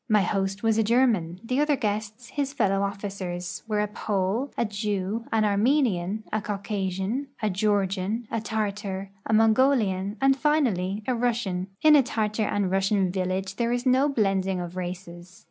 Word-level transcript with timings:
My 0.09 0.21
host 0.23 0.63
was 0.63 0.79
a 0.79 0.83
German; 0.83 1.39
the 1.43 1.59
other 1.59 1.75
guests, 1.75 2.29
his 2.29 2.53
fellow 2.53 2.81
officers, 2.81 3.61
were 3.67 3.81
a 3.81 3.87
Pole, 3.87 4.51
a 4.57 4.65
Jew, 4.65 5.25
an 5.31 5.45
Armenian, 5.45 6.23
a 6.33 6.41
Caucasian, 6.41 7.27
a 7.39 7.51
Georgian, 7.51 8.27
a 8.31 8.41
Tartar, 8.41 9.11
a 9.27 9.31
Mongolian, 9.33 10.17
and, 10.19 10.35
finally, 10.35 11.03
a 11.05 11.13
Russian, 11.13 11.67
In 11.83 11.95
a 11.95 12.01
Tartar 12.01 12.45
and 12.47 12.71
Russian 12.71 13.11
village 13.11 13.57
there 13.57 13.71
is 13.71 13.85
no 13.85 14.09
blending 14.09 14.59
of 14.59 14.75
races. 14.75 15.39